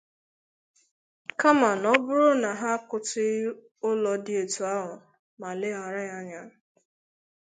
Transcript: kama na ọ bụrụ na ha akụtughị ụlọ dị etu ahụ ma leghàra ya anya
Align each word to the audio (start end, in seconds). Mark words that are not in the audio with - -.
kama 1.39 1.69
na 1.81 1.87
ọ 1.95 1.97
bụrụ 2.05 2.27
na 2.43 2.49
ha 2.61 2.69
akụtughị 2.77 3.27
ụlọ 3.89 4.11
dị 4.25 4.33
etu 4.43 4.61
ahụ 4.75 4.93
ma 5.39 5.49
leghàra 5.59 6.01
ya 6.09 6.15
anya 6.21 6.41